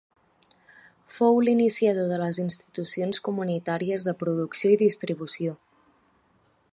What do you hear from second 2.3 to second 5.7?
institucions comunitàries de producció i distribució.